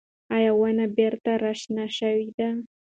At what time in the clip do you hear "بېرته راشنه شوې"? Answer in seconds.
0.97-2.27